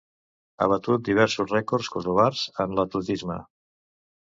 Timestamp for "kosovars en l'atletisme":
1.97-3.39